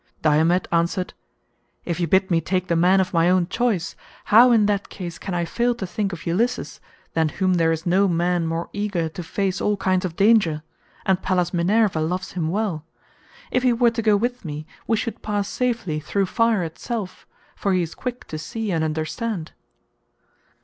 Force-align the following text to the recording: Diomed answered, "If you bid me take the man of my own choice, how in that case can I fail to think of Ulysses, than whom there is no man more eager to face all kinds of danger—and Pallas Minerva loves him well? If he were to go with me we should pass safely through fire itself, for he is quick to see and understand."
Diomed 0.23 0.67
answered, 0.71 1.13
"If 1.85 1.99
you 1.99 2.07
bid 2.07 2.31
me 2.31 2.41
take 2.41 2.69
the 2.69 2.75
man 2.75 2.99
of 2.99 3.13
my 3.13 3.29
own 3.29 3.45
choice, 3.45 3.95
how 4.23 4.51
in 4.51 4.65
that 4.65 4.89
case 4.89 5.19
can 5.19 5.35
I 5.35 5.45
fail 5.45 5.75
to 5.75 5.85
think 5.85 6.11
of 6.11 6.25
Ulysses, 6.25 6.81
than 7.13 7.29
whom 7.29 7.53
there 7.53 7.71
is 7.71 7.85
no 7.85 8.07
man 8.07 8.47
more 8.47 8.69
eager 8.73 9.09
to 9.09 9.21
face 9.21 9.61
all 9.61 9.77
kinds 9.77 10.03
of 10.03 10.15
danger—and 10.15 11.21
Pallas 11.21 11.53
Minerva 11.53 11.99
loves 12.01 12.31
him 12.31 12.49
well? 12.49 12.83
If 13.51 13.61
he 13.61 13.73
were 13.73 13.91
to 13.91 14.01
go 14.01 14.17
with 14.17 14.43
me 14.43 14.65
we 14.87 14.97
should 14.97 15.21
pass 15.21 15.47
safely 15.47 15.99
through 15.99 16.25
fire 16.25 16.63
itself, 16.63 17.27
for 17.55 17.71
he 17.71 17.83
is 17.83 17.93
quick 17.93 18.25
to 18.29 18.39
see 18.39 18.71
and 18.71 18.83
understand." 18.83 19.51